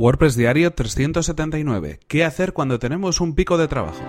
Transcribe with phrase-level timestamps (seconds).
[0.00, 2.00] WordPress Diario 379.
[2.08, 4.00] ¿Qué hacer cuando tenemos un pico de trabajo?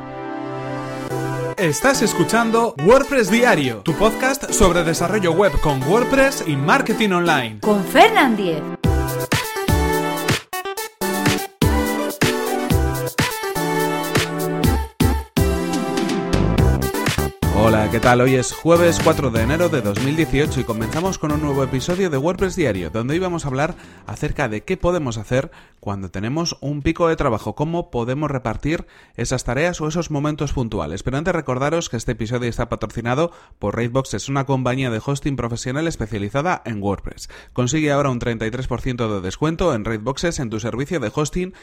[1.58, 7.60] Estás escuchando WordPress Diario, tu podcast sobre desarrollo web con WordPress y marketing online.
[7.60, 8.64] Con Fernand Diez.
[17.92, 18.22] ¿Qué tal?
[18.22, 22.18] Hoy es jueves 4 de enero de 2018 y comenzamos con un nuevo episodio de
[22.18, 23.76] WordPress Diario, donde hoy vamos a hablar
[24.08, 25.52] acerca de qué podemos hacer
[25.82, 28.86] cuando tenemos un pico de trabajo, cómo podemos repartir
[29.16, 31.04] esas tareas o esos momentos puntuales.
[31.04, 35.36] Pero antes recordaros que este episodio está patrocinado por Raidbox, es una compañía de hosting
[35.36, 37.30] profesional especializada en WordPress.
[37.52, 41.54] Consigue ahora un 33% de descuento en Raidboxes en tu servicio de hosting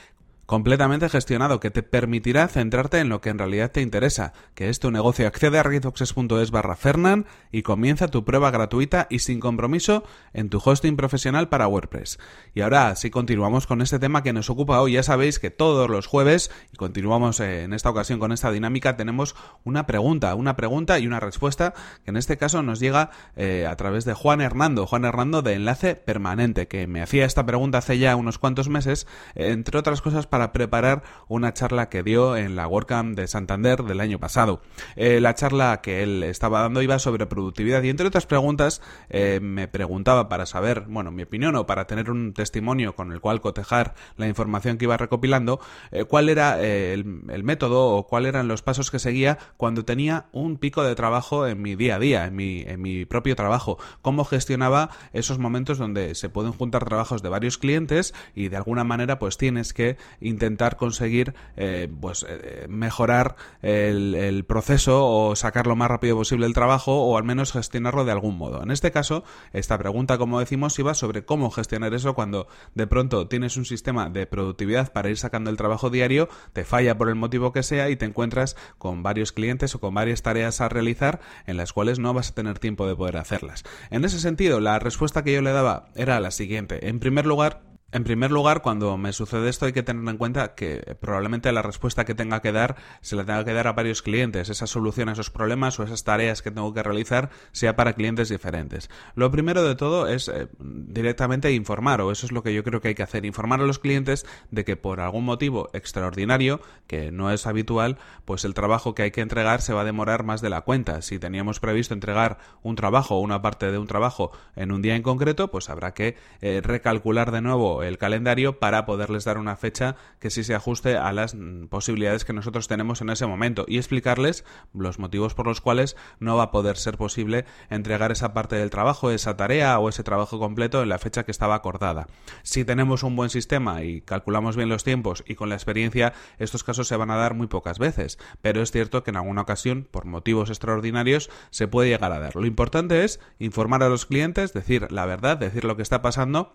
[0.49, 4.81] completamente gestionado que te permitirá centrarte en lo que en realidad te interesa, que es
[4.81, 5.27] tu negocio.
[5.27, 10.59] Accede a redoxes.es barra Fernan y comienza tu prueba gratuita y sin compromiso en tu
[10.65, 12.19] hosting profesional para WordPress.
[12.55, 14.93] Y ahora sí continuamos con este tema que nos ocupa hoy.
[14.93, 18.97] Ya sabéis que todos los jueves, y continuamos eh, en esta ocasión con esta dinámica,
[18.97, 23.67] tenemos una pregunta, una pregunta y una respuesta que en este caso nos llega eh,
[23.67, 27.77] a través de Juan Hernando, Juan Hernando de Enlace Permanente, que me hacía esta pregunta
[27.77, 32.37] hace ya unos cuantos meses, entre otras cosas para para preparar una charla que dio
[32.37, 34.61] en la WordCamp de Santander del año pasado.
[34.95, 39.41] Eh, la charla que él estaba dando iba sobre productividad y entre otras preguntas eh,
[39.43, 43.41] me preguntaba para saber, bueno, mi opinión o para tener un testimonio con el cual
[43.41, 45.59] cotejar la información que iba recopilando,
[45.91, 47.05] eh, cuál era el,
[47.43, 51.61] método o cuáles eran los pasos que seguía cuando tenía un pico de trabajo en
[51.61, 56.15] mi día a día, en mi, en mi propio trabajo, cómo gestionaba esos momentos donde
[56.15, 59.97] se pueden juntar trabajos de varios clientes y de alguna manera pues tienes que
[60.29, 66.47] intentar conseguir eh, pues eh, mejorar el, el, proceso o sacar lo más rápido posible
[66.47, 68.63] el trabajo o al menos gestionarlo de algún modo.
[68.63, 73.29] En este caso, esta pregunta, como decimos, iba sobre cómo gestionar eso cuando de pronto
[73.29, 77.15] tienes un sistema de productividad para ir sacando el trabajo diario, te falla por el
[77.15, 81.21] motivo que sea y te encuentras con varios clientes o con varias tareas a realizar
[81.47, 83.65] en las cuales no vas a tener tiempo de poder hacerlas.
[83.91, 86.89] En ese sentido, la respuesta que yo le daba era la siguiente.
[86.89, 90.55] En primer lugar, en primer lugar, cuando me sucede esto hay que tener en cuenta
[90.55, 94.03] que probablemente la respuesta que tenga que dar se la tenga que dar a varios
[94.03, 94.51] clientes.
[94.51, 98.29] Esa solución a esos problemas o esas tareas que tengo que realizar sea para clientes
[98.29, 98.91] diferentes.
[99.15, 102.83] Lo primero de todo es eh, directamente informar, o eso es lo que yo creo
[102.83, 107.11] que hay que hacer, informar a los clientes de que por algún motivo extraordinario, que
[107.11, 110.43] no es habitual, pues el trabajo que hay que entregar se va a demorar más
[110.43, 111.01] de la cuenta.
[111.01, 114.95] Si teníamos previsto entregar un trabajo o una parte de un trabajo en un día
[114.95, 119.57] en concreto, pues habrá que eh, recalcular de nuevo el calendario para poderles dar una
[119.57, 123.65] fecha que sí se ajuste a las mm, posibilidades que nosotros tenemos en ese momento
[123.69, 124.45] y explicarles
[124.75, 128.71] los motivos por los cuales no va a poder ser posible entregar esa parte del
[128.71, 132.07] trabajo, esa tarea o ese trabajo completo en la fecha que estaba acordada.
[132.43, 136.65] Si tenemos un buen sistema y calculamos bien los tiempos y con la experiencia, estos
[136.65, 139.87] casos se van a dar muy pocas veces, pero es cierto que en alguna ocasión,
[139.91, 142.37] por motivos extraordinarios, se puede llegar a dar.
[142.37, 146.55] Lo importante es informar a los clientes, decir la verdad, decir lo que está pasando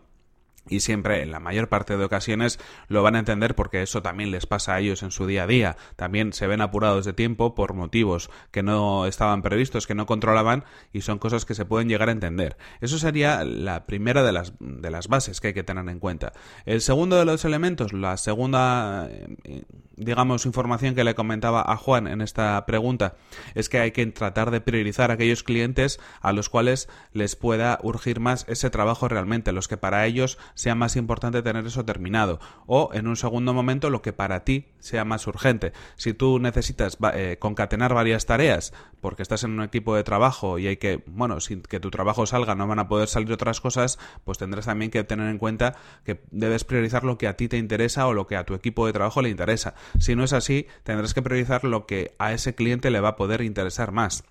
[0.70, 2.58] y siempre, en la mayor parte de ocasiones,
[2.88, 5.48] lo van a entender porque eso también les pasa a ellos en su día a
[5.48, 5.76] día.
[5.98, 10.64] También se ven apurados de tiempo por motivos que no estaban previstos, que no controlaban
[10.94, 12.58] y son cosas que se pueden llegar a entender.
[12.80, 16.32] Eso sería la primera de las, de las bases que hay que tener en cuenta.
[16.66, 19.64] El segundo de los elementos, la segunda, eh,
[19.98, 23.16] digamos, información que le comentaba a Juan en esta pregunta,
[23.54, 27.80] es que hay que tratar de priorizar a aquellos clientes a los cuales les pueda
[27.84, 32.40] urgir más ese trabajo realmente, los que para ellos sea más importante tener eso terminado.
[32.66, 35.74] O en un segundo momento lo que para ti sea más urgente.
[35.96, 40.68] Si tú necesitas eh, concatenar varias tareas porque estás en un equipo de trabajo y
[40.68, 44.00] hay que, bueno, sin que tu trabajo salga no van a poder salir otras cosas,
[44.24, 47.58] pues tendrás también que tener en cuenta que debes priorizar lo que a ti te
[47.58, 49.76] interesa o lo que a tu equipo de trabajo le interesa.
[50.00, 53.16] Si no es así, tendrás que priorizar lo que a ese cliente le va a
[53.16, 54.24] poder interesar más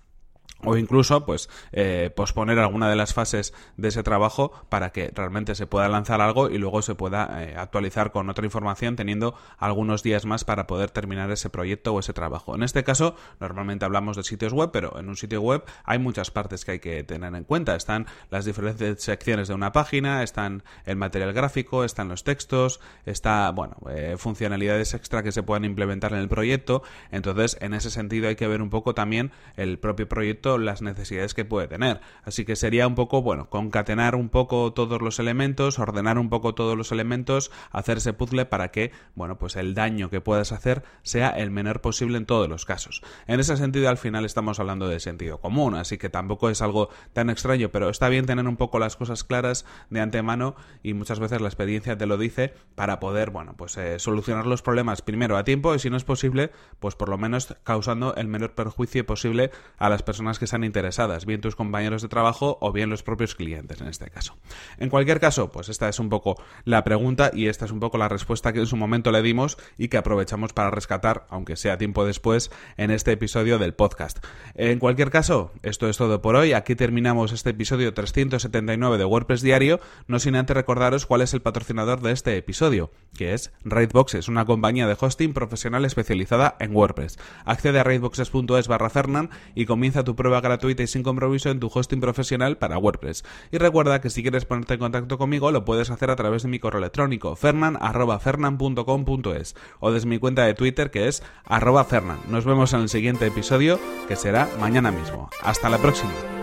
[0.63, 5.55] o incluso pues eh, posponer alguna de las fases de ese trabajo para que realmente
[5.55, 10.03] se pueda lanzar algo y luego se pueda eh, actualizar con otra información teniendo algunos
[10.03, 12.55] días más para poder terminar ese proyecto o ese trabajo.
[12.55, 16.31] En este caso normalmente hablamos de sitios web pero en un sitio web hay muchas
[16.31, 17.75] partes que hay que tener en cuenta.
[17.75, 23.49] Están las diferentes secciones de una página, están el material gráfico, están los textos, está
[23.51, 26.83] bueno eh, funcionalidades extra que se puedan implementar en el proyecto.
[27.11, 31.33] Entonces en ese sentido hay que ver un poco también el propio proyecto las necesidades
[31.33, 32.01] que puede tener.
[32.23, 36.55] Así que sería un poco, bueno, concatenar un poco todos los elementos, ordenar un poco
[36.55, 40.83] todos los elementos, hacer ese puzzle para que, bueno, pues el daño que puedas hacer
[41.01, 43.01] sea el menor posible en todos los casos.
[43.27, 46.89] En ese sentido, al final estamos hablando de sentido común, así que tampoco es algo
[47.13, 51.19] tan extraño, pero está bien tener un poco las cosas claras de antemano y muchas
[51.19, 55.37] veces la experiencia te lo dice para poder, bueno, pues eh, solucionar los problemas primero
[55.37, 59.05] a tiempo y si no es posible, pues por lo menos causando el menor perjuicio
[59.05, 63.03] posible a las personas que están interesadas, bien tus compañeros de trabajo o bien los
[63.03, 64.37] propios clientes en este caso.
[64.77, 67.97] En cualquier caso, pues esta es un poco la pregunta y esta es un poco
[67.97, 71.77] la respuesta que en su momento le dimos y que aprovechamos para rescatar, aunque sea
[71.77, 74.23] tiempo después, en este episodio del podcast.
[74.55, 76.53] En cualquier caso, esto es todo por hoy.
[76.53, 81.41] Aquí terminamos este episodio 379 de WordPress Diario, no sin antes recordaros cuál es el
[81.41, 87.19] patrocinador de este episodio, que es Raidboxes, una compañía de hosting profesional especializada en WordPress.
[87.45, 92.01] Accede a raidboxes.es barra Fernan y comienza prueba gratuita y sin compromiso en tu hosting
[92.01, 93.23] profesional para WordPress.
[93.51, 96.49] Y recuerda que si quieres ponerte en contacto conmigo lo puedes hacer a través de
[96.49, 102.19] mi correo electrónico fernan.fernan.com.es o desde mi cuenta de Twitter que es arroba fernan.
[102.29, 105.29] Nos vemos en el siguiente episodio que será mañana mismo.
[105.41, 106.42] Hasta la próxima.